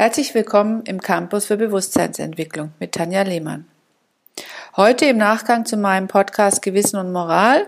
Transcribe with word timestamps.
Herzlich 0.00 0.32
willkommen 0.32 0.80
im 0.86 1.02
Campus 1.02 1.44
für 1.44 1.58
Bewusstseinsentwicklung 1.58 2.72
mit 2.78 2.92
Tanja 2.92 3.20
Lehmann. 3.20 3.66
Heute 4.74 5.04
im 5.04 5.18
Nachgang 5.18 5.66
zu 5.66 5.76
meinem 5.76 6.08
Podcast 6.08 6.62
Gewissen 6.62 6.96
und 6.96 7.12
Moral 7.12 7.66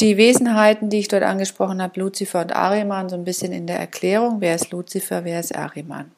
die 0.00 0.16
Wesenheiten, 0.16 0.90
die 0.90 0.98
ich 0.98 1.06
dort 1.06 1.22
angesprochen 1.22 1.80
habe, 1.80 2.00
Luzifer 2.00 2.40
und 2.40 2.56
Ariman, 2.56 3.08
so 3.08 3.14
ein 3.14 3.22
bisschen 3.22 3.52
in 3.52 3.68
der 3.68 3.78
Erklärung, 3.78 4.40
wer 4.40 4.56
ist 4.56 4.72
Luzifer, 4.72 5.24
wer 5.24 5.38
ist 5.38 5.54
Ariman. 5.54 6.10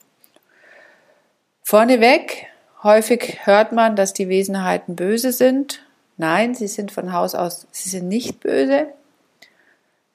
Vorneweg, 1.64 2.46
häufig 2.82 3.40
hört 3.44 3.72
man, 3.72 3.96
dass 3.96 4.14
die 4.14 4.30
Wesenheiten 4.30 4.96
böse 4.96 5.32
sind. 5.32 5.82
Nein, 6.16 6.54
sie 6.54 6.66
sind 6.66 6.92
von 6.92 7.12
Haus 7.12 7.34
aus, 7.34 7.66
sie 7.72 7.90
sind 7.90 8.08
nicht 8.08 8.40
böse. 8.40 8.86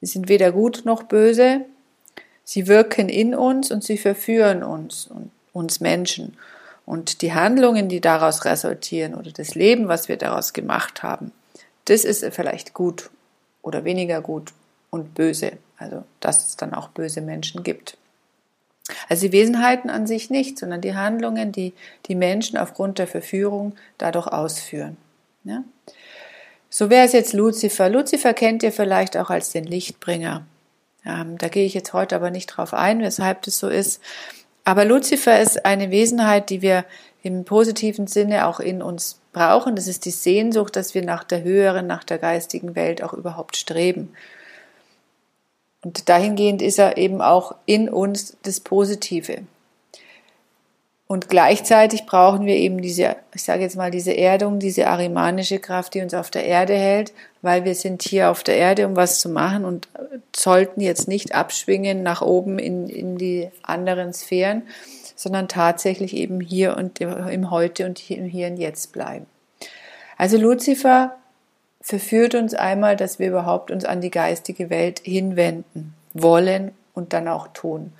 Sie 0.02 0.08
sind 0.08 0.30
weder 0.30 0.52
gut 0.52 0.82
noch 0.84 1.04
böse. 1.04 1.62
Sie 2.46 2.68
wirken 2.68 3.10
in 3.10 3.36
uns 3.36 3.72
und 3.72 3.84
sie 3.84 3.98
verführen 3.98 4.64
uns 4.64 5.08
und 5.08 5.32
uns 5.52 5.82
Menschen. 5.82 6.38
Und 6.86 7.22
die 7.24 7.34
Handlungen, 7.34 7.90
die 7.90 8.00
daraus 8.00 8.46
resultieren 8.46 9.16
oder 9.16 9.32
das 9.32 9.56
Leben, 9.56 9.88
was 9.88 10.08
wir 10.08 10.18
daraus 10.18 10.54
gemacht 10.54 11.04
haben, 11.04 11.32
das 11.86 12.06
ist 12.06 12.24
vielleicht 12.34 12.74
gut 12.74 13.10
oder 13.64 13.84
weniger 13.84 14.22
gut 14.22 14.54
und 14.92 15.16
böse. 15.16 15.54
Also, 15.78 16.04
dass 16.20 16.48
es 16.48 16.56
dann 16.56 16.74
auch 16.74 16.90
böse 16.90 17.22
Menschen 17.22 17.64
gibt. 17.64 17.98
Also 19.10 19.28
die 19.28 19.34
Wesenheiten 19.34 19.90
an 19.90 20.06
sich 20.06 20.30
nicht, 20.30 20.60
sondern 20.60 20.82
die 20.82 20.94
Handlungen, 20.94 21.52
die 21.52 21.74
die 22.06 22.16
Menschen 22.16 22.58
aufgrund 22.58 23.00
der 23.00 23.08
Verführung 23.08 23.76
dadurch 23.98 24.28
ausführen. 24.28 24.98
Ja? 25.44 25.64
So 26.70 26.90
wäre 26.90 27.06
es 27.06 27.14
jetzt 27.14 27.34
Luzifer. 27.34 27.90
Luzifer 27.90 28.34
kennt 28.34 28.62
ihr 28.62 28.72
vielleicht 28.72 29.18
auch 29.18 29.30
als 29.30 29.50
den 29.50 29.64
Lichtbringer. 29.64 30.46
Ähm, 31.06 31.38
da 31.38 31.48
gehe 31.48 31.66
ich 31.66 31.74
jetzt 31.74 31.94
heute 31.94 32.16
aber 32.16 32.32
nicht 32.32 32.48
drauf 32.48 32.74
ein, 32.74 33.02
weshalb 33.02 33.44
das 33.44 33.58
so 33.58 33.70
ist. 33.70 34.02
Aber 34.64 34.86
Luzifer 34.86 35.40
ist 35.40 35.66
eine 35.66 35.92
Wesenheit, 35.92 36.50
die 36.50 36.62
wir 36.62 36.86
im 37.22 37.46
positiven 37.46 38.08
Sinne 38.08 38.48
auch 38.48 38.60
in 38.60 38.82
uns 38.82 39.20
brauchen. 39.32 39.76
Das 39.76 39.88
ist 39.88 40.06
die 40.06 40.12
Sehnsucht, 40.12 40.76
dass 40.76 40.94
wir 40.96 41.04
nach 41.04 41.24
der 41.24 41.44
höheren, 41.44 41.88
nach 41.88 42.04
der 42.04 42.18
geistigen 42.18 42.76
Welt 42.76 43.04
auch 43.04 43.14
überhaupt 43.14 43.58
streben. 43.58 44.14
Und 45.84 46.10
dahingehend 46.10 46.64
ist 46.64 46.80
er 46.80 46.98
eben 46.98 47.22
auch 47.22 47.56
in 47.66 47.90
uns 47.90 48.38
das 48.42 48.60
Positive. 48.60 49.44
Und 51.08 51.30
gleichzeitig 51.30 52.08
brauchen 52.08 52.48
wir 52.48 52.56
eben 52.56 52.82
diese, 52.82 53.16
ich 53.34 53.44
sage 53.44 53.62
jetzt 53.62 53.76
mal, 53.76 53.92
diese 53.92 54.18
Erdung, 54.18 54.58
diese 54.58 54.88
arimanische 54.88 55.60
Kraft, 55.60 55.94
die 55.94 56.02
uns 56.02 56.16
auf 56.16 56.32
der 56.32 56.46
Erde 56.46 56.74
hält, 56.74 57.14
weil 57.44 57.64
wir 57.64 57.76
sind 57.76 58.02
hier 58.02 58.32
auf 58.32 58.42
der 58.42 58.58
Erde, 58.58 58.88
um 58.88 58.96
was 58.96 59.20
zu 59.20 59.30
machen 59.30 59.66
und 59.66 59.88
sollten 60.36 60.82
jetzt 60.82 61.08
nicht 61.08 61.36
abschwingen 61.36 62.02
nach 62.02 62.24
oben 62.24 62.58
in, 62.58 62.90
in 62.90 63.20
die 63.20 63.50
anderen 63.62 64.14
Sphären, 64.14 64.64
sondern 65.16 65.48
tatsächlich 65.48 66.16
eben 66.16 66.42
hier 66.42 66.76
und 66.76 67.00
im 67.00 67.52
Heute 67.52 67.86
und 67.86 68.10
im 68.10 68.26
Hier 68.26 68.48
und 68.48 68.58
Jetzt 68.58 68.92
bleiben. 68.92 69.28
Also 70.18 70.38
Luzifer 70.38 71.16
verführt 71.82 72.34
uns 72.34 72.56
einmal, 72.56 72.96
dass 72.96 73.20
wir 73.20 73.28
überhaupt 73.28 73.70
uns 73.70 73.86
an 73.86 74.02
die 74.02 74.10
geistige 74.10 74.72
Welt 74.72 75.02
hinwenden 75.04 75.94
wollen 76.16 76.72
und 76.96 77.14
dann 77.14 77.28
auch 77.28 77.48
tun. 77.50 77.94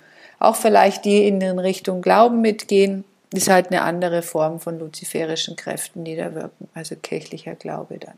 Auch 0.46 0.54
vielleicht 0.54 1.04
die 1.04 1.26
in 1.26 1.40
den 1.40 1.58
Richtung 1.58 2.02
Glauben 2.02 2.40
mitgehen, 2.40 3.02
ist 3.32 3.50
halt 3.50 3.72
eine 3.72 3.82
andere 3.82 4.22
Form 4.22 4.60
von 4.60 4.78
luziferischen 4.78 5.56
Kräften, 5.56 6.04
die 6.04 6.14
da 6.14 6.36
wirken, 6.36 6.68
also 6.72 6.94
kirchlicher 6.94 7.56
Glaube 7.56 7.98
dann. 7.98 8.14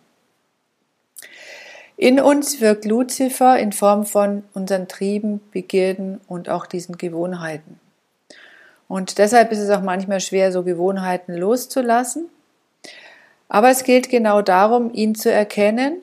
In 1.97 2.21
uns 2.21 2.61
wirkt 2.61 2.85
Luzifer 2.85 3.59
in 3.59 3.73
Form 3.73 4.05
von 4.05 4.45
unseren 4.53 4.89
Trieben, 4.89 5.41
Begierden 5.53 6.21
und 6.29 6.51
auch 6.51 6.67
diesen 6.67 6.99
Gewohnheiten. 6.99 7.81
Und 8.89 9.17
deshalb 9.17 9.51
ist 9.51 9.61
es 9.61 9.71
auch 9.71 9.81
manchmal 9.81 10.21
schwer, 10.21 10.53
so 10.53 10.65
Gewohnheiten 10.65 11.33
loszulassen. 11.33 12.29
Aber 13.49 13.71
es 13.71 13.85
gilt 13.85 14.11
genau 14.11 14.43
darum, 14.43 14.93
ihn 14.93 15.15
zu 15.15 15.33
erkennen, 15.33 15.97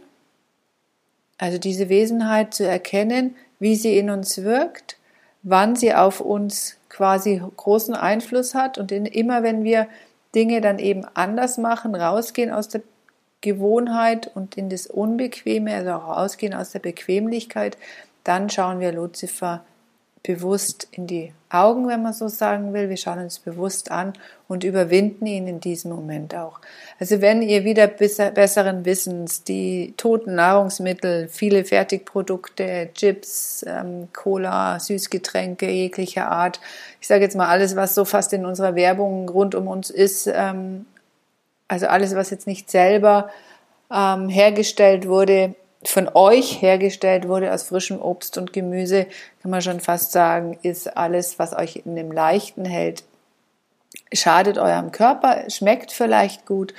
also 1.37 1.59
diese 1.59 1.87
Wesenheit 1.87 2.55
zu 2.55 2.67
erkennen, 2.67 3.35
wie 3.59 3.75
sie 3.75 3.99
in 3.99 4.09
uns 4.09 4.41
wirkt 4.41 4.97
wann 5.45 5.75
sie 5.75 5.93
auf 5.93 6.21
uns 6.21 6.75
quasi 6.89 7.41
großen 7.55 7.93
Einfluss 7.93 8.55
hat 8.55 8.79
und 8.79 8.91
in, 8.91 9.05
immer 9.05 9.43
wenn 9.43 9.63
wir 9.63 9.87
Dinge 10.33 10.59
dann 10.59 10.79
eben 10.79 11.05
anders 11.13 11.59
machen, 11.59 11.93
rausgehen 11.93 12.51
aus 12.51 12.67
der 12.67 12.81
Gewohnheit 13.41 14.29
und 14.33 14.57
in 14.57 14.69
das 14.69 14.87
Unbequeme, 14.87 15.75
also 15.75 15.91
auch 15.91 16.17
rausgehen 16.17 16.55
aus 16.55 16.71
der 16.71 16.79
Bequemlichkeit, 16.79 17.77
dann 18.23 18.49
schauen 18.49 18.79
wir 18.79 18.91
Luzifer 18.91 19.63
bewusst 20.25 20.87
in 20.91 21.07
die 21.07 21.31
Augen, 21.49 21.87
wenn 21.87 22.01
man 22.01 22.13
so 22.13 22.27
sagen 22.27 22.73
will. 22.73 22.89
Wir 22.89 22.97
schauen 22.97 23.19
uns 23.19 23.39
bewusst 23.39 23.91
an 23.91 24.13
und 24.47 24.63
überwinden 24.63 25.25
ihn 25.25 25.47
in 25.47 25.59
diesem 25.59 25.91
Moment 25.91 26.35
auch. 26.35 26.59
Also 26.99 27.21
wenn 27.21 27.41
ihr 27.41 27.63
wieder 27.63 27.87
besseren 27.87 28.85
Wissens 28.85 29.43
die 29.43 29.93
toten 29.97 30.35
Nahrungsmittel, 30.35 31.27
viele 31.29 31.63
Fertigprodukte, 31.63 32.89
Chips, 32.93 33.63
ähm, 33.67 34.09
Cola, 34.13 34.79
Süßgetränke 34.79 35.69
jeglicher 35.69 36.31
Art, 36.31 36.59
ich 36.99 37.07
sage 37.07 37.23
jetzt 37.23 37.35
mal 37.35 37.47
alles, 37.47 37.75
was 37.75 37.95
so 37.95 38.05
fast 38.05 38.33
in 38.33 38.45
unserer 38.45 38.75
Werbung 38.75 39.29
rund 39.29 39.55
um 39.55 39.67
uns 39.67 39.89
ist, 39.89 40.27
ähm, 40.27 40.85
also 41.67 41.87
alles, 41.87 42.15
was 42.15 42.29
jetzt 42.29 42.47
nicht 42.47 42.69
selber 42.69 43.29
ähm, 43.91 44.29
hergestellt 44.29 45.07
wurde, 45.07 45.55
von 45.87 46.09
euch 46.13 46.61
hergestellt 46.61 47.27
wurde 47.27 47.53
aus 47.53 47.63
frischem 47.63 48.01
Obst 48.01 48.37
und 48.37 48.53
Gemüse, 48.53 49.07
kann 49.41 49.51
man 49.51 49.61
schon 49.61 49.79
fast 49.79 50.11
sagen, 50.11 50.57
ist 50.61 50.97
alles, 50.97 51.39
was 51.39 51.55
euch 51.55 51.81
in 51.85 51.95
dem 51.95 52.11
Leichten 52.11 52.65
hält, 52.65 53.03
schadet 54.13 54.57
eurem 54.57 54.91
Körper, 54.91 55.49
schmeckt 55.49 55.91
vielleicht 55.91 56.45
gut. 56.45 56.73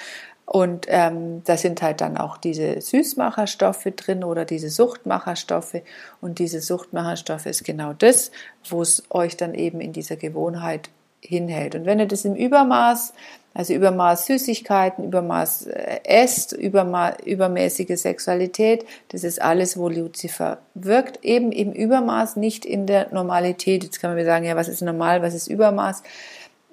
Und 0.47 0.87
ähm, 0.89 1.43
da 1.45 1.57
sind 1.57 1.83
halt 1.83 2.01
dann 2.01 2.17
auch 2.17 2.37
diese 2.37 2.81
Süßmacherstoffe 2.81 3.89
drin 3.97 4.23
oder 4.23 4.45
diese 4.45 4.71
Suchtmacherstoffe. 4.71 5.83
Und 6.21 6.39
diese 6.39 6.61
Suchtmacherstoffe 6.61 7.47
ist 7.47 7.65
genau 7.65 7.93
das, 7.95 8.31
wo 8.69 8.81
es 8.81 9.03
euch 9.11 9.37
dann 9.37 9.55
eben 9.55 9.81
in 9.81 9.93
dieser 9.93 10.15
Gewohnheit 10.15 10.89
hinhält. 11.27 11.75
Und 11.75 11.87
wenn 11.87 11.99
ihr 11.99 12.07
das 12.07 12.25
im 12.25 12.35
Übermaß 12.35 13.13
also 13.57 13.73
Übermaß 13.73 14.27
Süßigkeiten, 14.27 15.05
Übermaß 15.05 15.69
äh, 15.69 16.01
esst, 16.05 16.53
Übermaß, 16.53 17.15
übermäßige 17.25 17.99
Sexualität, 17.99 18.85
das 19.09 19.25
ist 19.25 19.41
alles, 19.41 19.79
wo 19.79 19.89
Luzifer 19.89 20.59
wirkt, 20.75 21.25
eben 21.25 21.53
im 21.53 21.73
Übermaß, 21.73 22.37
nicht 22.37 22.67
in 22.67 22.87
der 22.87 23.09
Normalität. 23.15 23.83
Jetzt 23.83 23.99
kann 23.99 24.11
man 24.11 24.19
mir 24.19 24.27
sagen, 24.27 24.45
ja, 24.45 24.57
was 24.57 24.69
ist 24.69 24.83
normal, 24.83 25.23
was 25.23 25.33
ist 25.33 25.47
Übermaß? 25.47 26.03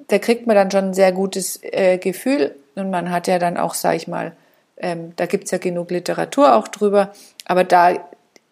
Da 0.10 0.20
kriegt 0.20 0.46
man 0.46 0.58
dann 0.58 0.72
schon 0.72 0.90
ein 0.90 0.94
sehr 0.94 1.14
gutes 1.14 1.62
äh, 1.64 1.98
Gefühl 2.00 2.54
und 2.76 2.90
man 2.90 3.12
hat 3.12 3.30
ja 3.30 3.40
dann 3.40 3.56
auch, 3.56 3.76
sag 3.76 3.96
ich 3.96 4.10
mal, 4.10 4.34
ähm, 4.76 5.14
da 5.16 5.26
gibt's 5.26 5.52
ja 5.52 5.60
genug 5.60 5.90
Literatur 5.90 6.54
auch 6.54 6.68
drüber, 6.68 7.14
aber 7.46 7.64
da 7.64 7.94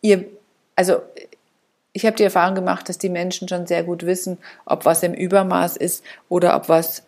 ihr, 0.02 0.24
also 0.78 1.02
ich 1.94 2.06
habe 2.06 2.16
die 2.16 2.24
Erfahrung 2.24 2.56
gemacht, 2.56 2.88
dass 2.90 2.98
die 2.98 3.10
Menschen 3.10 3.48
schon 3.48 3.68
sehr 3.68 3.84
gut 3.84 4.06
wissen, 4.06 4.38
ob 4.66 4.86
was 4.86 5.04
im 5.04 5.14
Übermaß 5.14 5.78
ist 5.78 6.04
oder 6.30 6.56
ob 6.56 6.70
was 6.70 7.04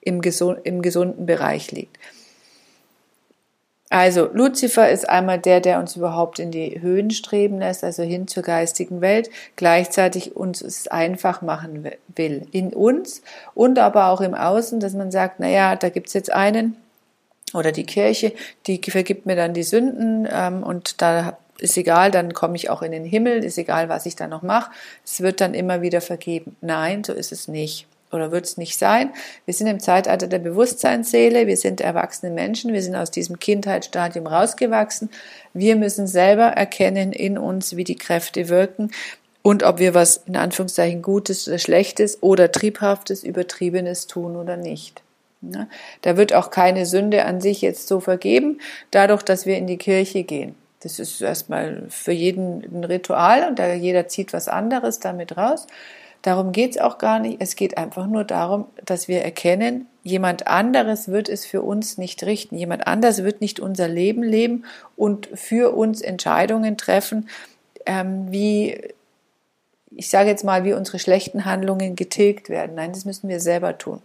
im, 0.00 0.20
gesund, 0.20 0.60
im 0.64 0.82
gesunden 0.82 1.26
Bereich 1.26 1.70
liegt. 1.70 1.98
Also 3.90 4.28
Luzifer 4.32 4.90
ist 4.90 5.08
einmal 5.08 5.38
der, 5.38 5.60
der 5.60 5.78
uns 5.78 5.94
überhaupt 5.94 6.40
in 6.40 6.50
die 6.50 6.80
Höhen 6.80 7.12
streben 7.12 7.60
lässt, 7.60 7.84
also 7.84 8.02
hin 8.02 8.26
zur 8.26 8.42
geistigen 8.42 9.00
Welt, 9.00 9.30
gleichzeitig 9.54 10.34
uns 10.34 10.62
es 10.62 10.88
einfach 10.88 11.42
machen 11.42 11.88
will, 12.16 12.48
in 12.50 12.72
uns 12.72 13.22
und 13.54 13.78
aber 13.78 14.08
auch 14.08 14.20
im 14.20 14.34
Außen, 14.34 14.80
dass 14.80 14.94
man 14.94 15.12
sagt, 15.12 15.38
naja, 15.38 15.76
da 15.76 15.90
gibt's 15.90 16.12
jetzt 16.12 16.32
einen 16.32 16.76
oder 17.54 17.72
die 17.72 17.86
Kirche, 17.86 18.32
die 18.66 18.80
vergibt 18.82 19.26
mir 19.26 19.36
dann 19.36 19.54
die 19.54 19.62
Sünden 19.62 20.28
ähm, 20.30 20.62
und 20.62 21.00
da 21.00 21.38
ist 21.58 21.76
egal, 21.76 22.10
dann 22.10 22.34
komme 22.34 22.56
ich 22.56 22.68
auch 22.68 22.82
in 22.82 22.92
den 22.92 23.04
Himmel, 23.04 23.44
ist 23.44 23.58
egal, 23.58 23.88
was 23.88 24.06
ich 24.06 24.16
da 24.16 24.26
noch 24.26 24.42
mache, 24.42 24.70
es 25.04 25.20
wird 25.20 25.40
dann 25.40 25.54
immer 25.54 25.82
wieder 25.82 26.00
vergeben. 26.00 26.56
Nein, 26.60 27.04
so 27.04 27.12
ist 27.12 27.32
es 27.32 27.48
nicht 27.48 27.86
oder 28.14 28.30
wird 28.32 28.44
es 28.44 28.56
nicht 28.56 28.78
sein. 28.78 29.10
Wir 29.44 29.54
sind 29.54 29.66
im 29.66 29.80
Zeitalter 29.80 30.26
der 30.26 30.38
Bewusstseinsseele, 30.38 31.46
wir 31.46 31.56
sind 31.56 31.80
erwachsene 31.80 32.32
Menschen, 32.32 32.72
wir 32.72 32.82
sind 32.82 32.96
aus 32.96 33.10
diesem 33.10 33.38
Kindheitsstadium 33.38 34.26
rausgewachsen. 34.26 35.10
Wir 35.52 35.76
müssen 35.76 36.06
selber 36.06 36.46
erkennen 36.46 37.12
in 37.12 37.38
uns, 37.38 37.76
wie 37.76 37.84
die 37.84 37.96
Kräfte 37.96 38.48
wirken 38.48 38.90
und 39.42 39.62
ob 39.62 39.78
wir 39.78 39.94
was 39.94 40.22
in 40.26 40.36
Anführungszeichen 40.36 41.02
Gutes 41.02 41.46
oder 41.48 41.58
Schlechtes 41.58 42.22
oder 42.22 42.50
Triebhaftes, 42.50 43.24
Übertriebenes 43.24 44.06
tun 44.06 44.36
oder 44.36 44.56
nicht. 44.56 45.03
Da 46.02 46.16
wird 46.16 46.32
auch 46.34 46.50
keine 46.50 46.86
Sünde 46.86 47.24
an 47.24 47.40
sich 47.40 47.60
jetzt 47.60 47.88
so 47.88 48.00
vergeben, 48.00 48.58
dadurch, 48.90 49.22
dass 49.22 49.46
wir 49.46 49.56
in 49.56 49.66
die 49.66 49.78
Kirche 49.78 50.24
gehen. 50.24 50.54
Das 50.80 50.98
ist 50.98 51.20
erstmal 51.20 51.84
für 51.88 52.12
jeden 52.12 52.62
ein 52.62 52.84
Ritual 52.84 53.48
und 53.48 53.58
da 53.58 53.72
jeder 53.72 54.06
zieht 54.08 54.32
was 54.32 54.48
anderes 54.48 55.00
damit 55.00 55.36
raus. 55.36 55.66
Darum 56.20 56.52
geht 56.52 56.72
es 56.72 56.78
auch 56.78 56.98
gar 56.98 57.18
nicht. 57.18 57.36
Es 57.40 57.56
geht 57.56 57.76
einfach 57.76 58.06
nur 58.06 58.24
darum, 58.24 58.66
dass 58.84 59.08
wir 59.08 59.22
erkennen, 59.22 59.86
jemand 60.02 60.46
anderes 60.46 61.08
wird 61.08 61.28
es 61.28 61.44
für 61.44 61.62
uns 61.62 61.98
nicht 61.98 62.22
richten. 62.24 62.56
Jemand 62.56 62.86
anderes 62.86 63.24
wird 63.24 63.40
nicht 63.40 63.60
unser 63.60 63.88
Leben 63.88 64.22
leben 64.22 64.64
und 64.96 65.28
für 65.34 65.74
uns 65.74 66.00
Entscheidungen 66.00 66.76
treffen, 66.76 67.28
ähm, 67.86 68.30
wie 68.30 68.78
ich 69.96 70.08
sage 70.08 70.28
jetzt 70.28 70.44
mal, 70.44 70.64
wie 70.64 70.72
unsere 70.72 70.98
schlechten 70.98 71.44
Handlungen 71.44 71.96
getilgt 71.96 72.48
werden. 72.48 72.74
Nein, 72.74 72.92
das 72.92 73.04
müssen 73.04 73.28
wir 73.28 73.40
selber 73.40 73.78
tun. 73.78 74.00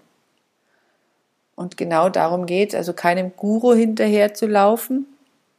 Und 1.59 1.75
genau 1.75 2.07
darum 2.07 2.45
geht 2.45 2.69
es, 2.69 2.75
also 2.75 2.93
keinem 2.93 3.33
Guru 3.35 3.73
hinterher 3.73 4.33
zu 4.33 4.47
laufen, 4.47 5.05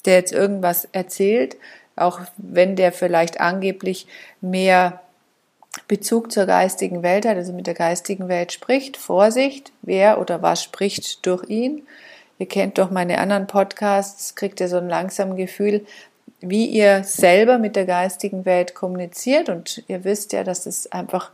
der 0.06 0.14
jetzt 0.14 0.32
irgendwas 0.32 0.88
erzählt, 0.92 1.58
auch 1.94 2.20
wenn 2.38 2.74
der 2.74 2.90
vielleicht 2.90 3.38
angeblich 3.38 4.06
mehr 4.40 5.02
Bezug 5.88 6.32
zur 6.32 6.46
geistigen 6.46 7.02
Welt 7.02 7.26
hat, 7.26 7.36
also 7.36 7.52
mit 7.52 7.66
der 7.66 7.74
geistigen 7.74 8.28
Welt 8.28 8.50
spricht. 8.50 8.96
Vorsicht, 8.96 9.72
wer 9.82 10.18
oder 10.18 10.40
was 10.40 10.64
spricht 10.64 11.26
durch 11.26 11.50
ihn. 11.50 11.82
Ihr 12.38 12.48
kennt 12.48 12.78
doch 12.78 12.90
meine 12.90 13.18
anderen 13.18 13.46
Podcasts, 13.46 14.34
kriegt 14.34 14.58
ihr 14.60 14.68
so 14.68 14.78
ein 14.78 14.88
langsames 14.88 15.36
Gefühl, 15.36 15.84
wie 16.40 16.64
ihr 16.64 17.04
selber 17.04 17.58
mit 17.58 17.76
der 17.76 17.84
geistigen 17.84 18.46
Welt 18.46 18.74
kommuniziert. 18.74 19.50
Und 19.50 19.84
ihr 19.86 20.02
wisst 20.04 20.32
ja, 20.32 20.44
dass 20.44 20.64
es 20.64 20.90
einfach, 20.90 21.30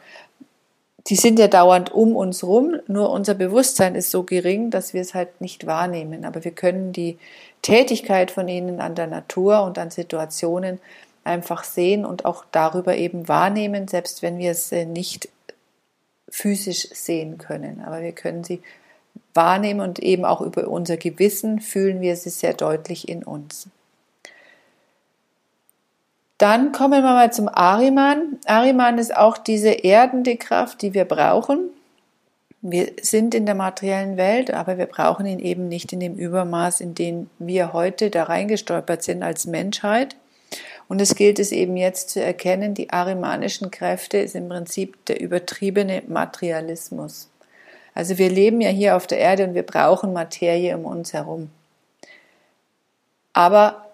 die 1.08 1.16
sind 1.16 1.38
ja 1.38 1.46
dauernd 1.46 1.92
um 1.92 2.16
uns 2.16 2.42
rum, 2.42 2.76
nur 2.88 3.10
unser 3.10 3.34
Bewusstsein 3.34 3.94
ist 3.94 4.10
so 4.10 4.24
gering, 4.24 4.70
dass 4.70 4.92
wir 4.92 5.00
es 5.00 5.14
halt 5.14 5.40
nicht 5.40 5.66
wahrnehmen. 5.66 6.24
Aber 6.24 6.44
wir 6.44 6.50
können 6.50 6.92
die 6.92 7.18
Tätigkeit 7.62 8.30
von 8.30 8.48
ihnen 8.48 8.80
an 8.80 8.94
der 8.94 9.06
Natur 9.06 9.62
und 9.62 9.78
an 9.78 9.90
Situationen 9.90 10.80
einfach 11.22 11.64
sehen 11.64 12.04
und 12.04 12.24
auch 12.24 12.44
darüber 12.50 12.96
eben 12.96 13.28
wahrnehmen, 13.28 13.88
selbst 13.88 14.22
wenn 14.22 14.38
wir 14.38 14.50
es 14.50 14.72
äh, 14.72 14.84
nicht 14.84 15.28
physisch 16.28 16.88
sehen 16.92 17.38
können. 17.38 17.82
Aber 17.84 18.02
wir 18.02 18.12
können 18.12 18.42
sie 18.42 18.60
wahrnehmen 19.34 19.80
und 19.80 19.98
eben 20.00 20.24
auch 20.24 20.40
über 20.40 20.68
unser 20.68 20.96
Gewissen 20.96 21.60
fühlen 21.60 22.00
wir 22.00 22.16
sie 22.16 22.30
sehr 22.30 22.54
deutlich 22.54 23.08
in 23.08 23.22
uns. 23.22 23.68
Dann 26.38 26.72
kommen 26.72 27.02
wir 27.02 27.12
mal 27.12 27.32
zum 27.32 27.48
Ariman. 27.48 28.38
Ariman 28.44 28.98
ist 28.98 29.16
auch 29.16 29.38
diese 29.38 29.70
erdende 29.70 30.36
Kraft, 30.36 30.82
die 30.82 30.92
wir 30.92 31.06
brauchen. 31.06 31.70
Wir 32.60 32.92
sind 33.00 33.34
in 33.34 33.46
der 33.46 33.54
materiellen 33.54 34.16
Welt, 34.16 34.52
aber 34.52 34.76
wir 34.76 34.86
brauchen 34.86 35.24
ihn 35.24 35.38
eben 35.38 35.68
nicht 35.68 35.92
in 35.92 36.00
dem 36.00 36.14
Übermaß, 36.14 36.80
in 36.80 36.94
dem 36.94 37.30
wir 37.38 37.72
heute 37.72 38.10
da 38.10 38.24
reingestolpert 38.24 39.02
sind 39.02 39.22
als 39.22 39.46
Menschheit. 39.46 40.16
Und 40.88 41.00
es 41.00 41.14
gilt 41.14 41.38
es 41.38 41.52
eben 41.52 41.76
jetzt 41.76 42.10
zu 42.10 42.22
erkennen, 42.22 42.74
die 42.74 42.90
arimanischen 42.90 43.70
Kräfte 43.70 44.18
ist 44.18 44.34
im 44.34 44.48
Prinzip 44.48 45.04
der 45.06 45.20
übertriebene 45.20 46.02
Materialismus. 46.06 47.28
Also 47.94 48.18
wir 48.18 48.30
leben 48.30 48.60
ja 48.60 48.68
hier 48.68 48.96
auf 48.96 49.06
der 49.06 49.18
Erde 49.18 49.44
und 49.44 49.54
wir 49.54 49.64
brauchen 49.64 50.12
Materie 50.12 50.76
um 50.76 50.84
uns 50.84 51.12
herum. 51.12 51.50
Aber 53.32 53.85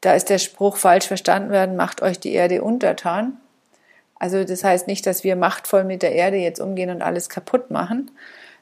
da 0.00 0.14
ist 0.14 0.30
der 0.30 0.38
Spruch 0.38 0.76
falsch 0.76 1.06
verstanden 1.06 1.50
werden, 1.50 1.76
macht 1.76 2.02
euch 2.02 2.18
die 2.18 2.32
Erde 2.32 2.62
untertan. 2.62 3.36
Also 4.18 4.44
das 4.44 4.64
heißt 4.64 4.86
nicht, 4.86 5.06
dass 5.06 5.24
wir 5.24 5.36
machtvoll 5.36 5.84
mit 5.84 6.02
der 6.02 6.12
Erde 6.12 6.36
jetzt 6.36 6.60
umgehen 6.60 6.90
und 6.90 7.02
alles 7.02 7.28
kaputt 7.28 7.70
machen, 7.70 8.10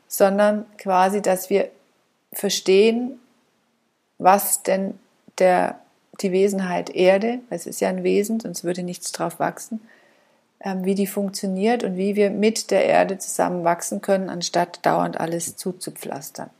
sondern 0.06 0.66
quasi, 0.78 1.20
dass 1.20 1.50
wir 1.50 1.68
verstehen, 2.32 3.18
was 4.18 4.62
denn 4.62 4.98
der, 5.38 5.78
die 6.20 6.32
Wesenheit 6.32 6.90
Erde, 6.90 7.40
es 7.50 7.66
ist 7.66 7.80
ja 7.80 7.88
ein 7.88 8.04
Wesen, 8.04 8.40
sonst 8.40 8.64
würde 8.64 8.82
nichts 8.82 9.12
drauf 9.12 9.38
wachsen, 9.38 9.80
ähm, 10.60 10.84
wie 10.84 10.94
die 10.94 11.06
funktioniert 11.06 11.84
und 11.84 11.96
wie 11.96 12.16
wir 12.16 12.30
mit 12.30 12.70
der 12.70 12.84
Erde 12.84 13.18
zusammen 13.18 13.64
wachsen 13.64 14.00
können, 14.00 14.28
anstatt 14.28 14.84
dauernd 14.84 15.20
alles 15.20 15.56
zuzupflastern. 15.56 16.50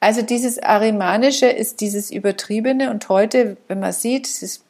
Also 0.00 0.22
dieses 0.22 0.62
Arimanische 0.62 1.46
ist 1.46 1.80
dieses 1.80 2.10
Übertriebene 2.10 2.90
und 2.90 3.08
heute, 3.08 3.56
wenn 3.66 3.80
man 3.80 3.92
sieht, 3.92 4.26
es, 4.26 4.62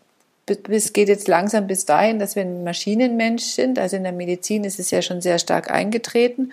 es 0.46 0.92
geht 0.92 1.08
jetzt 1.08 1.28
langsam 1.28 1.66
bis 1.66 1.84
dahin, 1.84 2.18
dass 2.18 2.34
wir 2.34 2.42
ein 2.42 2.64
Maschinenmensch 2.64 3.44
sind. 3.44 3.78
Also 3.78 3.96
in 3.96 4.04
der 4.04 4.12
Medizin 4.12 4.64
ist 4.64 4.78
es 4.78 4.90
ja 4.90 5.02
schon 5.02 5.20
sehr 5.20 5.38
stark 5.38 5.70
eingetreten. 5.70 6.52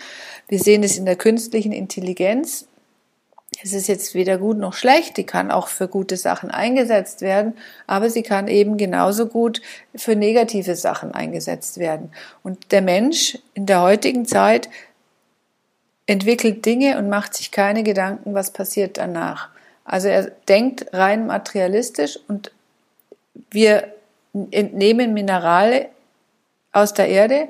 Wir 0.50 0.60
sehen 0.60 0.84
es 0.84 0.98
in 0.98 1.06
der 1.06 1.16
künstlichen 1.16 1.72
Intelligenz. 1.72 2.68
Es 3.64 3.74
ist 3.74 3.88
jetzt 3.88 4.16
weder 4.16 4.38
gut 4.38 4.58
noch 4.58 4.74
schlecht, 4.74 5.16
die 5.18 5.24
kann 5.24 5.50
auch 5.50 5.70
für 5.70 5.88
gute 5.88 6.18
Sachen 6.18 6.52
eingesetzt 6.52 7.22
werden, 7.22 7.54
aber 7.88 8.10
sie 8.10 8.24
kann 8.24 8.48
eben 8.48 8.76
genauso 8.76 9.28
gut 9.28 9.62
für 9.96 10.16
negative 10.16 10.76
Sachen 10.76 11.14
eingesetzt 11.14 11.78
werden. 11.78 12.12
Und 12.44 12.72
der 12.72 12.82
Mensch 12.82 13.38
in 13.54 13.66
der 13.66 13.82
heutigen 13.82 14.26
Zeit 14.26 14.70
entwickelt 16.08 16.66
Dinge 16.66 16.98
und 16.98 17.10
macht 17.10 17.34
sich 17.34 17.52
keine 17.52 17.84
Gedanken, 17.84 18.34
was 18.34 18.52
passiert 18.52 18.98
danach. 18.98 19.50
Also 19.84 20.08
er 20.08 20.32
denkt 20.48 20.94
rein 20.94 21.28
materialistisch 21.28 22.20
und 22.28 22.52
wir 23.52 23.94
entnehmen 24.52 25.14
Minerale 25.14 25.90
aus 26.72 26.94
der 26.94 27.08
Erde, 27.08 27.48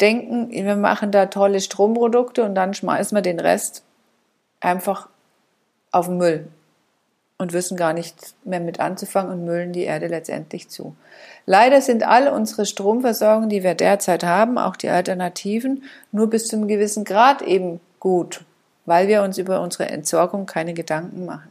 denken, 0.00 0.50
wir 0.50 0.76
machen 0.76 1.10
da 1.10 1.26
tolle 1.26 1.60
Stromprodukte 1.60 2.44
und 2.44 2.54
dann 2.54 2.74
schmeißen 2.74 3.16
wir 3.16 3.22
den 3.22 3.40
Rest 3.40 3.82
einfach 4.60 5.08
auf 5.90 6.06
den 6.06 6.18
Müll 6.18 6.48
und 7.38 7.52
wissen 7.52 7.76
gar 7.76 7.92
nicht 7.92 8.34
mehr 8.44 8.60
mit 8.60 8.80
anzufangen 8.80 9.32
und 9.32 9.44
müllen 9.44 9.72
die 9.72 9.82
Erde 9.82 10.06
letztendlich 10.06 10.68
zu. 10.68 10.96
Leider 11.44 11.80
sind 11.80 12.06
all 12.06 12.28
unsere 12.28 12.66
Stromversorgungen, 12.66 13.50
die 13.50 13.62
wir 13.62 13.74
derzeit 13.74 14.24
haben, 14.24 14.58
auch 14.58 14.76
die 14.76 14.88
Alternativen, 14.88 15.84
nur 16.12 16.28
bis 16.28 16.48
zu 16.48 16.56
einem 16.56 16.68
gewissen 16.68 17.04
Grad 17.04 17.42
eben 17.42 17.80
gut, 18.00 18.42
weil 18.86 19.08
wir 19.08 19.22
uns 19.22 19.38
über 19.38 19.60
unsere 19.60 19.86
Entsorgung 19.86 20.46
keine 20.46 20.72
Gedanken 20.72 21.26
machen. 21.26 21.50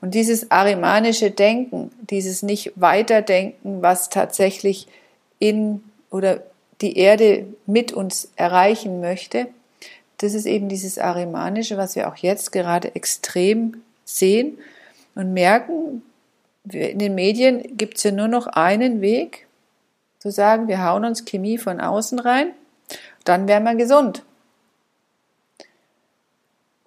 Und 0.00 0.12
dieses 0.12 0.50
arimanische 0.50 1.30
Denken, 1.30 1.90
dieses 2.10 2.42
nicht 2.42 2.72
weiterdenken, 2.76 3.80
was 3.80 4.10
tatsächlich 4.10 4.86
in 5.38 5.82
oder 6.10 6.42
die 6.82 6.98
Erde 6.98 7.46
mit 7.64 7.92
uns 7.92 8.30
erreichen 8.36 9.00
möchte, 9.00 9.46
das 10.18 10.34
ist 10.34 10.44
eben 10.44 10.68
dieses 10.68 10.98
arimanische, 10.98 11.78
was 11.78 11.96
wir 11.96 12.08
auch 12.08 12.16
jetzt 12.16 12.52
gerade 12.52 12.94
extrem 12.94 13.82
sehen 14.04 14.58
und 15.14 15.32
merken, 15.32 16.02
in 16.70 16.98
den 16.98 17.14
Medien 17.14 17.76
gibt 17.76 17.98
es 17.98 18.04
ja 18.04 18.10
nur 18.10 18.28
noch 18.28 18.46
einen 18.46 19.00
Weg, 19.00 19.46
zu 20.18 20.30
sagen, 20.30 20.68
wir 20.68 20.82
hauen 20.82 21.04
uns 21.04 21.26
Chemie 21.26 21.58
von 21.58 21.80
außen 21.80 22.18
rein, 22.18 22.52
dann 23.24 23.46
wären 23.46 23.64
wir 23.64 23.74
gesund. 23.74 24.22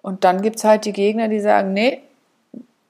Und 0.02 0.24
dann 0.24 0.42
gibt 0.42 0.56
es 0.56 0.64
halt 0.64 0.84
die 0.84 0.92
Gegner, 0.92 1.28
die 1.28 1.38
sagen, 1.38 1.72
nee, 1.72 2.02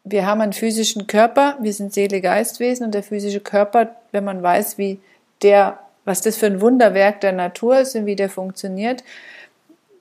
wir 0.04 0.24
haben 0.24 0.40
einen 0.40 0.54
physischen 0.54 1.06
Körper, 1.06 1.58
wir 1.60 1.74
sind 1.74 1.92
Seele-Geistwesen 1.92 2.86
und 2.86 2.94
der 2.94 3.02
physische 3.02 3.40
Körper, 3.40 3.94
wenn 4.10 4.24
man 4.24 4.42
weiß, 4.42 4.78
wie 4.78 5.00
der, 5.42 5.80
was 6.06 6.22
das 6.22 6.38
für 6.38 6.46
ein 6.46 6.62
Wunderwerk 6.62 7.20
der 7.20 7.32
Natur 7.32 7.80
ist 7.80 7.94
und 7.94 8.06
wie 8.06 8.16
der 8.16 8.30
funktioniert, 8.30 9.04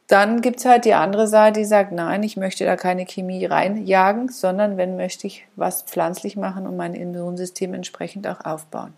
dann 0.08 0.42
gibt 0.42 0.60
es 0.60 0.66
halt 0.66 0.86
die 0.86 0.94
andere 0.94 1.28
Seite, 1.28 1.60
die 1.60 1.66
sagt, 1.66 1.92
nein, 1.92 2.24
ich 2.24 2.38
möchte 2.38 2.64
da 2.64 2.78
keine 2.78 3.06
Chemie 3.06 3.46
reinjagen, 3.46 4.30
sondern 4.30 4.78
wenn 4.78 4.96
möchte 4.96 5.28
ich 5.28 5.46
was 5.58 5.84
pflanzlich 5.84 6.38
machen 6.38 6.66
und 6.66 6.78
mein 6.78 6.96
Immunsystem 6.96 7.74
entsprechend 7.74 8.26
auch 8.26 8.44
aufbauen. 8.46 8.94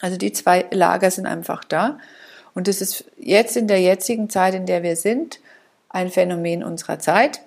Also 0.00 0.16
die 0.16 0.32
zwei 0.32 0.66
Lager 0.70 1.10
sind 1.10 1.26
einfach 1.26 1.64
da. 1.64 1.98
Und 2.54 2.68
das 2.68 2.80
ist 2.80 3.04
jetzt 3.18 3.56
in 3.56 3.66
der 3.66 3.80
jetzigen 3.80 4.30
Zeit, 4.30 4.54
in 4.54 4.66
der 4.66 4.82
wir 4.82 4.96
sind, 4.96 5.40
ein 5.88 6.10
Phänomen 6.10 6.62
unserer 6.62 7.00
Zeit. 7.00 7.40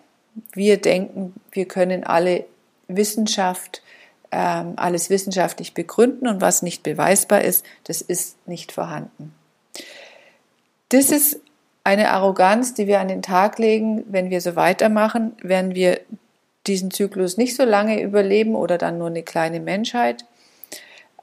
Wir 0.52 0.78
denken, 0.78 1.34
wir 1.52 1.66
können 1.66 2.04
alle 2.04 2.46
Wissenschaft, 2.90 3.82
ähm, 4.32 4.74
alles 4.76 5.10
wissenschaftlich 5.10 5.74
begründen 5.74 6.28
und 6.28 6.42
was 6.42 6.62
nicht 6.62 6.84
beweisbar 6.84 7.42
ist, 7.42 7.66
das 7.86 8.02
ist 8.02 8.46
nicht 8.46 8.72
vorhanden. 8.72 9.34
Das 10.90 11.12
ist 11.12 11.40
eine 11.84 12.12
Arroganz, 12.12 12.74
die 12.74 12.88
wir 12.88 13.00
an 13.00 13.08
den 13.10 13.22
Tag 13.22 13.60
legen, 13.60 14.06
wenn 14.08 14.30
wir 14.30 14.42
so 14.42 14.56
weitermachen, 14.56 15.36
werden 15.42 15.76
wir 15.76 16.00
diesen 16.66 16.92
Zyklus 16.92 17.38
nicht 17.38 17.56
so 17.56 17.64
lange 17.64 18.02
überleben 18.02 18.56
oder 18.56 18.78
dann 18.78 18.98
nur 18.98 19.08
eine 19.08 19.24
kleine 19.24 19.60
Menschheit, 19.60 20.26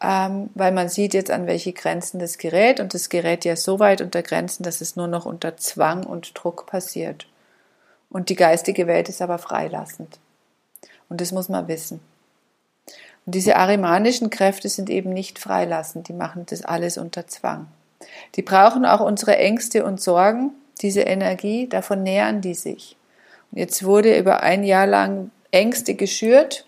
ähm, 0.03 0.51
weil 0.55 0.73
man 0.73 0.89
sieht 0.89 1.15
jetzt, 1.15 1.31
an 1.31 1.47
welche 1.47 1.73
Grenzen 1.73 2.19
das 2.19 2.37
gerät 2.37 2.79
und 2.79 2.93
das 2.93 3.09
gerät 3.09 3.45
ja 3.45 3.57
so 3.57 3.79
weit 3.79 4.03
unter 4.03 4.23
Grenzen, 4.23 4.63
dass 4.63 4.81
es 4.81 4.97
nur 4.97 5.07
noch 5.07 5.25
unter 5.25 5.57
Zwang 5.57 6.05
und 6.05 6.33
Druck 6.35 6.67
passiert. 6.67 7.27
Und 8.11 8.29
die 8.29 8.37
geistige 8.37 8.87
Welt 8.87 9.09
ist 9.09 9.23
aber 9.23 9.39
freilassend. 9.39 10.19
Und 11.09 11.21
das 11.21 11.33
muss 11.33 11.49
man 11.49 11.69
wissen. 11.69 12.01
Und 13.25 13.35
diese 13.35 13.57
arimanischen 13.57 14.31
Kräfte 14.31 14.69
sind 14.69 14.91
eben 14.91 15.11
nicht 15.11 15.39
freilassend, 15.39 16.09
die 16.09 16.13
machen 16.13 16.45
das 16.47 16.65
alles 16.65 16.99
unter 16.99 17.27
Zwang. 17.27 17.67
Die 18.37 18.43
brauchen 18.43 18.85
auch 18.85 19.01
unsere 19.01 19.37
Ängste 19.37 19.85
und 19.85 20.01
Sorgen, 20.01 20.53
diese 20.81 21.03
Energie, 21.03 21.69
davon 21.69 22.03
nähern 22.03 22.41
die 22.41 22.55
sich. 22.55 22.97
Und 23.51 23.59
jetzt 23.59 23.85
wurde 23.85 24.17
über 24.17 24.43
ein 24.43 24.65
Jahr 24.65 24.87
lang 24.87 25.31
Ängste 25.51 25.95
geschürt 25.95 26.65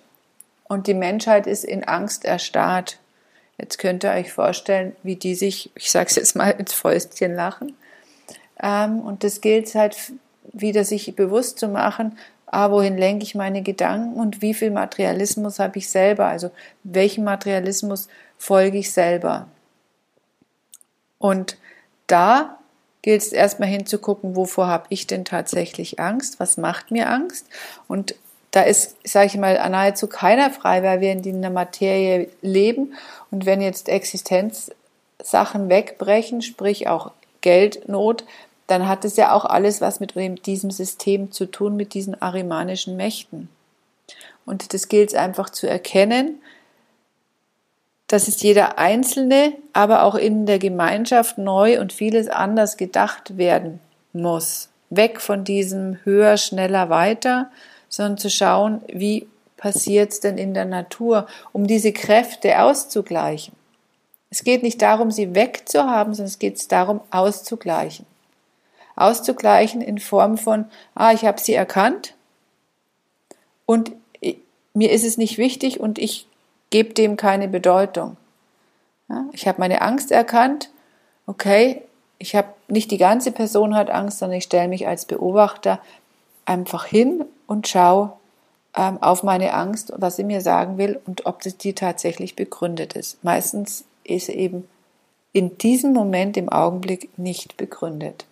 und 0.65 0.87
die 0.87 0.95
Menschheit 0.95 1.47
ist 1.47 1.65
in 1.65 1.85
Angst 1.85 2.25
erstarrt. 2.25 2.99
Jetzt 3.59 3.79
könnt 3.79 4.05
ihr 4.05 4.11
euch 4.11 4.33
vorstellen, 4.33 4.97
wie 5.03 5.17
die 5.17 5.35
sich, 5.35 5.71
ich 5.75 5.91
sage 5.91 6.09
es 6.11 6.17
jetzt 6.17 6.35
mal, 6.35 6.51
ins 6.51 6.73
Fäustchen 6.73 7.35
lachen. 7.35 7.77
Ähm, 8.61 9.01
und 9.01 9.25
das 9.25 9.41
gilt 9.41 9.75
halt 9.75 9.97
wieder 10.53 10.85
sich 10.85 11.15
bewusst 11.15 11.59
zu 11.59 11.69
machen, 11.69 12.19
ah, 12.47 12.71
wohin 12.71 12.99
lenke 12.99 13.25
ich 13.25 13.35
meine 13.35 13.63
Gedanken 13.63 14.21
und 14.21 14.43
wie 14.43 14.55
viel 14.55 14.71
Materialismus 14.71 15.59
habe 15.59 15.79
ich 15.79 15.89
selber, 15.89 16.27
also 16.27 16.51
welchem 16.85 17.25
Materialismus 17.25 18.09
folge 18.39 18.79
ich 18.79 18.93
selber. 18.93 19.47
Und 21.23 21.57
da 22.09 22.59
gilt 23.03 23.23
es 23.23 23.33
erstmal 23.33 23.69
hinzugucken, 23.69 24.35
wovor 24.35 24.67
habe 24.67 24.87
ich 24.89 25.07
denn 25.07 25.25
tatsächlich 25.25 26.01
Angst, 26.01 26.41
was 26.41 26.57
macht 26.57 26.91
mir 26.91 27.09
Angst. 27.09 27.47
Und 27.87 28.17
da 28.51 28.63
ist, 28.63 28.97
sage 29.05 29.27
ich 29.27 29.37
mal, 29.37 29.55
nahezu 29.71 30.09
keiner 30.09 30.51
frei, 30.51 30.83
weil 30.83 31.01
wir 31.01 31.13
in 31.13 31.41
der 31.41 31.51
Materie 31.53 32.29
leben. 32.43 32.95
Und 33.31 33.47
wenn 33.47 33.61
jetzt 33.61 33.89
Existenzsachen 33.89 35.69
wegbrechen, 35.69 36.43
sprich 36.43 36.89
auch 36.89 37.13
Geldnot, 37.41 38.25
dann 38.67 38.89
hat 38.89 39.05
es 39.05 39.17
ja 39.17 39.33
auch 39.33 39.45
alles 39.45 39.81
was 39.81 40.01
mit 40.01 40.17
diesem 40.47 40.73
System 40.73 41.31
zu 41.31 41.47
tun, 41.47 41.77
mit 41.77 41.95
diesen 41.95 42.21
arimanischen 42.21 42.97
Mächten. 42.97 43.49
Und 44.45 44.75
das 44.75 44.89
gilt 44.89 45.11
es 45.11 45.15
einfach 45.15 45.51
zu 45.51 45.69
erkennen, 45.69 46.43
dass 48.13 48.29
es 48.29 48.43
jeder 48.43 48.79
Einzelne, 48.79 49.55
aber 49.73 50.03
auch 50.03 50.17
in 50.17 50.45
der 50.45 50.59
Gemeinschaft 50.59 51.39
neu 51.39 51.81
und 51.81 51.95
vieles 51.95 52.29
anders 52.29 52.77
gedacht 52.77 53.39
werden 53.39 53.81
muss. 54.13 54.69
Weg 54.91 55.23
von 55.23 55.45
diesem 55.45 55.97
höher, 56.05 56.37
schneller, 56.37 56.91
weiter, 56.91 57.51
sondern 57.89 58.19
zu 58.19 58.29
schauen, 58.29 58.83
wie 58.93 59.27
passiert 59.57 60.13
es 60.13 60.21
denn 60.21 60.37
in 60.37 60.53
der 60.53 60.67
Natur, 60.67 61.27
um 61.53 61.67
diese 61.67 61.95
Kräfte 61.95 62.61
auszugleichen. 62.61 63.55
Es 64.29 64.45
geht 64.45 64.63
nicht 64.63 64.83
darum, 64.83 65.11
sie 65.11 65.35
wegzuhaben, 65.35 66.13
sondern 66.13 66.29
es 66.29 66.39
geht 66.39 66.71
darum, 66.71 67.01
auszugleichen. 67.11 68.05
Auszugleichen 68.95 69.81
in 69.81 69.97
Form 69.97 70.37
von, 70.37 70.67
ah, 70.95 71.13
ich 71.13 71.25
habe 71.25 71.41
sie 71.41 71.55
erkannt 71.55 72.13
und 73.65 73.93
mir 74.75 74.91
ist 74.91 75.05
es 75.05 75.17
nicht 75.17 75.39
wichtig 75.39 75.81
und 75.81 75.99
ich 75.99 76.27
gebe 76.73 76.95
dem 76.95 77.17
keine 77.17 77.47
Bedeutung. 77.47 78.17
Ja, 79.09 79.27
ich 79.33 79.47
habe 79.47 79.61
meine 79.61 79.83
Angst 79.83 80.11
erkannt. 80.11 80.71
Okay, 81.27 81.83
ich 82.19 82.35
habe 82.35 82.49
nicht 82.67 82.91
die 82.91 82.99
ganze 82.99 83.31
Person 83.31 83.77
hat 83.77 83.91
Angst, 83.91 84.19
sondern 84.19 84.39
ich 84.39 84.45
stelle 84.45 84.67
mich 84.67 84.89
als 84.89 85.05
Beobachter 85.05 85.79
einfach 86.45 86.87
hin 86.87 87.25
und 87.47 87.69
schaue 87.69 88.15
ähm, 88.77 89.01
auf 89.01 89.23
meine 89.23 89.55
Angst, 89.55 89.93
was 89.97 90.17
sie 90.17 90.25
mir 90.25 90.41
sagen 90.41 90.79
will 90.79 91.01
und 91.07 91.27
ob 91.27 91.43
das 91.43 91.57
die 91.57 91.75
tatsächlich 91.75 92.35
begründet 92.35 92.95
ist. 92.95 93.23
Meistens 93.23 93.85
ist 94.03 94.27
sie 94.27 94.33
eben 94.33 94.67
in 95.33 95.57
diesem 95.59 95.93
Moment 95.93 96.37
im 96.37 96.49
Augenblick 96.49 97.17
nicht 97.19 97.57
begründet. 97.57 98.25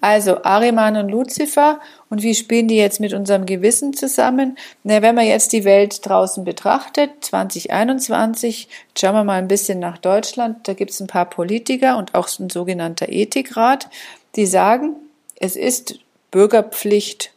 Also 0.00 0.42
Ariman 0.44 0.96
und 0.96 1.08
Luzifer 1.08 1.80
und 2.10 2.22
wie 2.22 2.34
spielen 2.34 2.68
die 2.68 2.76
jetzt 2.76 3.00
mit 3.00 3.12
unserem 3.12 3.46
Gewissen 3.46 3.94
zusammen? 3.94 4.58
Na, 4.84 5.02
wenn 5.02 5.14
man 5.14 5.26
jetzt 5.26 5.52
die 5.52 5.64
Welt 5.64 6.06
draußen 6.06 6.44
betrachtet, 6.44 7.24
2021, 7.24 8.68
schauen 8.96 9.14
wir 9.14 9.24
mal 9.24 9.38
ein 9.38 9.48
bisschen 9.48 9.78
nach 9.78 9.98
Deutschland, 9.98 10.68
da 10.68 10.74
gibt 10.74 10.90
es 10.90 11.00
ein 11.00 11.06
paar 11.06 11.24
Politiker 11.24 11.96
und 11.96 12.14
auch 12.14 12.28
ein 12.38 12.50
sogenannter 12.50 13.08
Ethikrat, 13.08 13.88
die 14.36 14.46
sagen, 14.46 14.96
es 15.34 15.56
ist 15.56 15.98
Bürgerpflicht, 16.30 17.32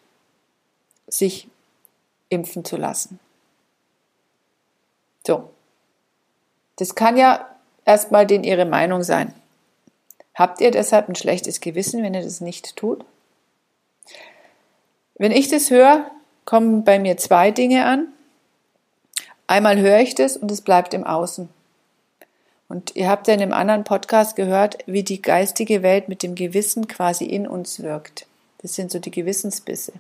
sich 1.07 1.47
impfen 2.29 2.65
zu 2.65 2.77
lassen. 2.77 3.19
So. 5.25 5.49
Das 6.75 6.95
kann 6.95 7.17
ja 7.17 7.45
erstmal 7.85 8.25
den 8.25 8.43
ihre 8.43 8.65
Meinung 8.65 9.03
sein. 9.03 9.33
Habt 10.39 10.61
ihr 10.61 10.71
deshalb 10.71 11.09
ein 11.09 11.15
schlechtes 11.15 11.59
Gewissen, 11.59 12.01
wenn 12.01 12.13
ihr 12.13 12.23
das 12.23 12.39
nicht 12.39 12.77
tut? 12.77 13.03
Wenn 15.15 15.33
ich 15.33 15.49
das 15.49 15.69
höre, 15.69 16.09
kommen 16.45 16.85
bei 16.85 16.97
mir 16.97 17.17
zwei 17.17 17.51
Dinge 17.51 17.85
an. 17.85 18.07
Einmal 19.47 19.77
höre 19.79 19.99
ich 19.99 20.15
das 20.15 20.37
und 20.37 20.49
es 20.49 20.61
bleibt 20.61 20.93
im 20.93 21.03
Außen. 21.03 21.49
Und 22.69 22.95
ihr 22.95 23.09
habt 23.09 23.27
ja 23.27 23.33
in 23.33 23.41
einem 23.41 23.51
anderen 23.51 23.83
Podcast 23.83 24.37
gehört, 24.37 24.77
wie 24.85 25.03
die 25.03 25.21
geistige 25.21 25.83
Welt 25.83 26.07
mit 26.07 26.23
dem 26.23 26.35
Gewissen 26.35 26.87
quasi 26.87 27.25
in 27.25 27.45
uns 27.45 27.81
wirkt. 27.83 28.25
Das 28.61 28.75
sind 28.75 28.91
so 28.91 28.99
die 28.99 29.11
Gewissensbisse. 29.11 29.91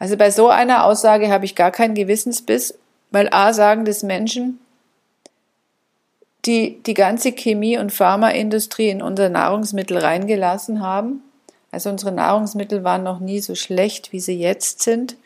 Also 0.00 0.16
bei 0.16 0.32
so 0.32 0.48
einer 0.48 0.84
Aussage 0.84 1.30
habe 1.30 1.44
ich 1.44 1.54
gar 1.54 1.70
keinen 1.70 1.94
Gewissensbiss, 1.94 2.76
weil 3.12 3.28
A 3.32 3.52
sagen 3.52 3.84
das 3.84 4.02
Menschen, 4.02 4.58
die 6.48 6.82
die 6.82 6.94
ganze 6.94 7.32
Chemie- 7.32 7.78
und 7.78 7.92
Pharmaindustrie 7.92 8.88
in 8.88 9.02
unser 9.02 9.28
Nahrungsmittel 9.28 9.98
reingelassen 9.98 10.80
haben. 10.80 11.22
Also 11.70 11.90
unsere 11.90 12.10
Nahrungsmittel 12.10 12.82
waren 12.82 13.02
noch 13.02 13.20
nie 13.20 13.40
so 13.40 13.54
schlecht, 13.54 14.12
wie 14.12 14.20
sie 14.20 14.40
jetzt 14.40 14.82
sind. 14.82 15.16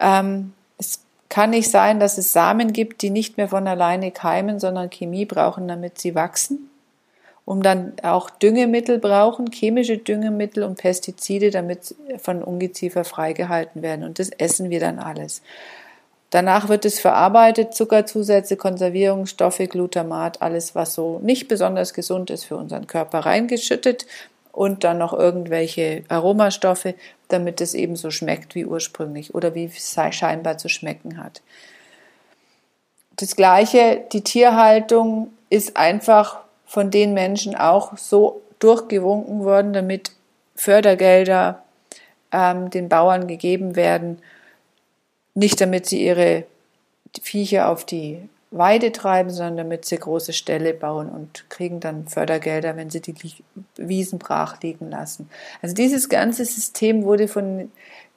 Ähm, 0.00 0.52
es 0.76 1.00
kann 1.28 1.50
nicht 1.50 1.70
sein, 1.70 2.00
dass 2.00 2.18
es 2.18 2.32
Samen 2.32 2.72
gibt, 2.72 3.02
die 3.02 3.10
nicht 3.10 3.36
mehr 3.36 3.48
von 3.48 3.68
alleine 3.68 4.10
keimen, 4.10 4.58
sondern 4.58 4.90
Chemie 4.90 5.24
brauchen, 5.24 5.68
damit 5.68 5.98
sie 5.98 6.16
wachsen. 6.16 6.68
Um 7.44 7.62
dann 7.62 7.92
auch 8.02 8.30
Düngemittel 8.30 8.98
brauchen, 8.98 9.50
chemische 9.50 9.98
Düngemittel 9.98 10.64
und 10.64 10.78
Pestizide, 10.78 11.50
damit 11.50 11.94
von 12.18 12.42
Ungeziefer 12.42 13.04
freigehalten 13.04 13.82
werden. 13.82 14.04
Und 14.04 14.18
das 14.18 14.30
essen 14.30 14.70
wir 14.70 14.80
dann 14.80 14.98
alles. 14.98 15.42
Danach 16.30 16.68
wird 16.68 16.84
es 16.84 17.00
verarbeitet, 17.00 17.74
Zuckerzusätze, 17.74 18.56
Konservierungsstoffe, 18.56 19.62
Glutamat, 19.68 20.40
alles, 20.40 20.76
was 20.76 20.94
so 20.94 21.18
nicht 21.22 21.48
besonders 21.48 21.92
gesund 21.92 22.30
ist 22.30 22.44
für 22.44 22.56
unseren 22.56 22.86
Körper, 22.86 23.20
reingeschüttet 23.20 24.06
und 24.52 24.84
dann 24.84 24.98
noch 24.98 25.12
irgendwelche 25.12 26.04
Aromastoffe, 26.08 26.94
damit 27.28 27.60
es 27.60 27.74
eben 27.74 27.96
so 27.96 28.10
schmeckt 28.10 28.54
wie 28.54 28.64
ursprünglich 28.64 29.34
oder 29.34 29.54
wie 29.56 29.64
es 29.64 29.96
scheinbar 30.12 30.56
zu 30.56 30.68
schmecken 30.68 31.22
hat. 31.22 31.42
Das 33.16 33.34
gleiche, 33.34 34.04
die 34.12 34.22
Tierhaltung 34.22 35.32
ist 35.50 35.76
einfach 35.76 36.38
von 36.64 36.92
den 36.92 37.12
Menschen 37.12 37.56
auch 37.56 37.98
so 37.98 38.40
durchgewunken 38.60 39.44
worden, 39.44 39.72
damit 39.72 40.12
Fördergelder 40.54 41.62
ähm, 42.32 42.70
den 42.70 42.88
Bauern 42.88 43.26
gegeben 43.26 43.74
werden, 43.74 44.20
nicht 45.34 45.60
damit 45.60 45.86
sie 45.86 46.04
ihre 46.04 46.44
Viecher 47.22 47.68
auf 47.68 47.84
die 47.84 48.18
Weide 48.52 48.90
treiben, 48.90 49.30
sondern 49.30 49.58
damit 49.58 49.84
sie 49.84 49.96
große 49.96 50.32
Ställe 50.32 50.74
bauen 50.74 51.08
und 51.08 51.48
kriegen 51.50 51.78
dann 51.78 52.08
Fördergelder, 52.08 52.76
wenn 52.76 52.90
sie 52.90 53.00
die 53.00 53.14
Wiesen 53.76 54.18
brach 54.18 54.60
liegen 54.60 54.90
lassen. 54.90 55.30
Also 55.62 55.74
dieses 55.74 56.08
ganze 56.08 56.44
System 56.44 57.04
wurde 57.04 57.28
von 57.28 57.70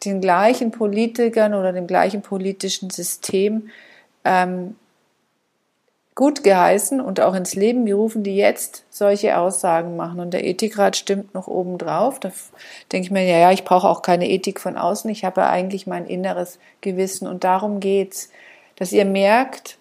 den 0.06 0.22
gleichen 0.22 0.72
Politikern 0.72 1.54
oder 1.54 1.72
dem 1.72 1.86
gleichen 1.86 2.24
politischen 2.24 2.90
System 2.90 3.70
ähm, 4.26 4.76
gut 6.16 6.44
geheißen 6.44 7.02
und 7.02 7.20
auch 7.20 7.34
ins 7.34 7.56
Leben 7.56 7.86
gerufen, 7.86 8.24
die 8.24 8.36
jetzt 8.36 8.84
solche 8.90 9.38
Aussagen 9.38 9.96
machen. 9.96 10.20
Und 10.20 10.32
der 10.32 10.46
Ethikrat 10.46 10.96
stimmt 10.96 11.34
noch 11.34 11.48
oben 11.48 11.78
drauf. 11.78 12.20
Da 12.20 12.32
denke 12.92 13.06
ich 13.06 13.12
mir, 13.12 13.26
ja, 13.26 13.38
ja, 13.38 13.52
ich 13.52 13.64
brauche 13.64 13.88
auch 13.88 14.02
keine 14.02 14.30
Ethik 14.30 14.60
von 14.60 14.78
außen. 14.78 15.10
Ich 15.10 15.26
habe 15.26 15.42
ja 15.42 15.50
eigentlich 15.50 15.88
mein 15.88 16.06
inneres 16.06 16.60
Gewissen. 16.82 17.28
Und 17.28 17.44
darum 17.44 17.80
geht's, 17.80 18.30
dass 18.76 18.92
ihr 18.92 19.06
merkt, 19.06 19.78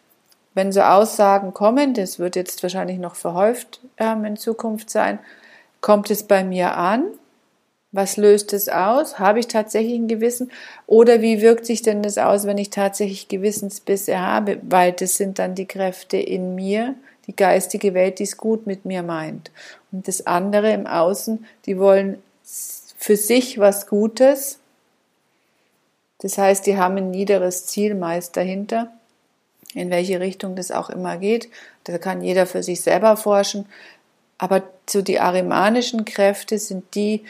wenn 0.54 0.72
so 0.72 0.82
Aussagen 0.82 1.54
kommen, 1.54 1.94
das 1.94 2.18
wird 2.18 2.36
jetzt 2.36 2.62
wahrscheinlich 2.62 2.98
noch 2.98 3.14
verhäuft 3.14 3.80
ähm, 3.98 4.24
in 4.24 4.36
Zukunft 4.36 4.90
sein, 4.90 5.18
kommt 5.80 6.10
es 6.10 6.22
bei 6.22 6.44
mir 6.44 6.76
an 6.76 7.04
was 7.92 8.16
löst 8.16 8.54
es 8.54 8.70
aus? 8.70 9.18
Habe 9.18 9.38
ich 9.38 9.48
tatsächlich 9.48 9.94
ein 9.94 10.08
Gewissen? 10.08 10.50
Oder 10.86 11.20
wie 11.20 11.42
wirkt 11.42 11.66
sich 11.66 11.82
denn 11.82 12.02
das 12.02 12.16
aus, 12.16 12.46
wenn 12.46 12.56
ich 12.56 12.70
tatsächlich 12.70 13.28
Gewissensbisse 13.28 14.18
habe? 14.18 14.58
Weil 14.62 14.92
das 14.92 15.16
sind 15.16 15.38
dann 15.38 15.54
die 15.54 15.66
Kräfte 15.66 16.16
in 16.16 16.54
mir, 16.54 16.94
die 17.26 17.36
geistige 17.36 17.92
Welt, 17.92 18.18
die 18.18 18.24
es 18.24 18.38
gut 18.38 18.66
mit 18.66 18.86
mir 18.86 19.02
meint. 19.02 19.50
Und 19.92 20.08
das 20.08 20.26
andere 20.26 20.72
im 20.72 20.86
Außen, 20.86 21.46
die 21.66 21.78
wollen 21.78 22.22
für 22.96 23.16
sich 23.16 23.58
was 23.58 23.86
Gutes. 23.86 24.58
Das 26.20 26.38
heißt, 26.38 26.66
die 26.66 26.78
haben 26.78 26.96
ein 26.96 27.10
niederes 27.10 27.66
Ziel 27.66 27.94
meist 27.94 28.38
dahinter, 28.38 28.90
in 29.74 29.90
welche 29.90 30.18
Richtung 30.18 30.56
das 30.56 30.70
auch 30.70 30.88
immer 30.88 31.18
geht. 31.18 31.50
Da 31.84 31.98
kann 31.98 32.22
jeder 32.22 32.46
für 32.46 32.62
sich 32.62 32.80
selber 32.80 33.18
forschen. 33.18 33.66
Aber 34.38 34.62
so 34.88 35.02
die 35.02 35.20
arimanischen 35.20 36.04
Kräfte 36.04 36.58
sind 36.58 36.94
die, 36.94 37.22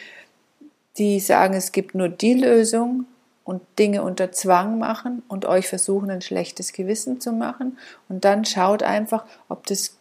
die 0.99 1.21
sagen, 1.21 1.55
es 1.55 1.73
gibt 1.73 1.95
nur 1.95 2.09
die 2.09 2.35
Lösung 2.35 3.07
und 3.45 3.63
Dinge 3.79 4.03
unter 4.03 4.33
Zwang 4.33 4.79
machen 4.79 5.23
und 5.29 5.47
euch 5.47 5.67
versuchen, 5.67 6.11
ein 6.11 6.23
schlechtes 6.23 6.73
Gewissen 6.73 7.21
zu 7.21 7.33
machen. 7.33 7.79
Und 8.09 8.25
dann 8.25 8.45
schaut 8.45 8.83
einfach, 8.83 9.25
ob 9.49 9.67
das 9.67 9.97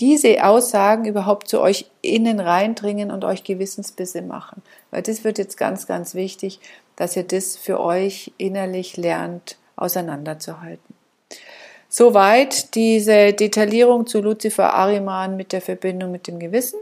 diese 0.00 0.44
Aussagen 0.44 1.06
überhaupt 1.06 1.48
zu 1.48 1.60
euch 1.60 1.86
innen 2.02 2.40
reindringen 2.40 3.10
und 3.10 3.24
euch 3.24 3.44
Gewissensbisse 3.44 4.22
machen. 4.22 4.62
Weil 4.90 5.02
das 5.02 5.24
wird 5.24 5.38
jetzt 5.38 5.56
ganz, 5.56 5.86
ganz 5.86 6.14
wichtig, 6.14 6.60
dass 6.96 7.16
ihr 7.16 7.24
das 7.24 7.56
für 7.56 7.80
euch 7.80 8.32
innerlich 8.36 8.96
lernt, 8.96 9.56
auseinanderzuhalten. 9.76 10.94
Soweit 11.88 12.74
diese 12.74 13.32
Detaillierung 13.32 14.06
zu 14.06 14.20
Lucifer 14.20 14.74
Ariman 14.74 15.36
mit 15.36 15.52
der 15.52 15.60
Verbindung 15.60 16.10
mit 16.10 16.26
dem 16.26 16.38
Gewissen. 16.38 16.78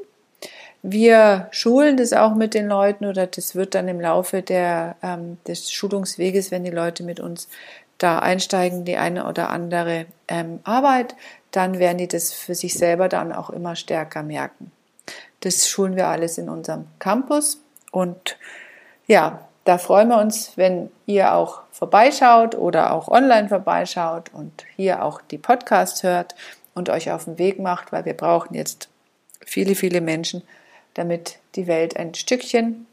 Wir 0.86 1.48
schulen 1.50 1.96
das 1.96 2.12
auch 2.12 2.34
mit 2.34 2.52
den 2.52 2.66
Leuten 2.66 3.06
oder 3.06 3.26
das 3.26 3.54
wird 3.54 3.74
dann 3.74 3.88
im 3.88 4.02
Laufe 4.02 4.42
der, 4.42 4.96
ähm, 5.02 5.38
des 5.48 5.72
Schulungsweges, 5.72 6.50
wenn 6.50 6.62
die 6.62 6.70
Leute 6.70 7.04
mit 7.04 7.20
uns 7.20 7.48
da 7.96 8.18
einsteigen, 8.18 8.84
die 8.84 8.98
eine 8.98 9.26
oder 9.26 9.48
andere 9.48 10.04
ähm, 10.28 10.60
Arbeit, 10.62 11.16
dann 11.52 11.78
werden 11.78 11.96
die 11.96 12.06
das 12.06 12.34
für 12.34 12.54
sich 12.54 12.74
selber 12.74 13.08
dann 13.08 13.32
auch 13.32 13.48
immer 13.48 13.76
stärker 13.76 14.22
merken. 14.22 14.72
Das 15.40 15.66
schulen 15.70 15.96
wir 15.96 16.08
alles 16.08 16.36
in 16.36 16.50
unserem 16.50 16.84
Campus 16.98 17.62
und 17.90 18.36
ja, 19.06 19.48
da 19.64 19.78
freuen 19.78 20.08
wir 20.08 20.18
uns, 20.18 20.52
wenn 20.56 20.90
ihr 21.06 21.32
auch 21.32 21.62
vorbeischaut 21.72 22.56
oder 22.56 22.92
auch 22.92 23.08
online 23.08 23.48
vorbeischaut 23.48 24.34
und 24.34 24.66
hier 24.76 25.02
auch 25.02 25.22
die 25.22 25.38
Podcasts 25.38 26.02
hört 26.02 26.34
und 26.74 26.90
euch 26.90 27.10
auf 27.10 27.24
den 27.24 27.38
Weg 27.38 27.58
macht, 27.58 27.90
weil 27.90 28.04
wir 28.04 28.14
brauchen 28.14 28.54
jetzt 28.54 28.90
viele, 29.46 29.74
viele 29.74 30.02
Menschen, 30.02 30.42
damit 30.94 31.38
die 31.54 31.66
Welt 31.66 31.96
ein 31.96 32.14
Stückchen 32.14 32.86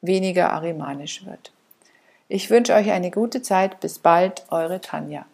weniger 0.00 0.52
arimanisch 0.52 1.26
wird. 1.26 1.52
Ich 2.28 2.48
wünsche 2.48 2.74
euch 2.74 2.90
eine 2.90 3.10
gute 3.10 3.42
Zeit. 3.42 3.80
Bis 3.80 3.98
bald, 3.98 4.44
eure 4.50 4.80
Tanja. 4.80 5.26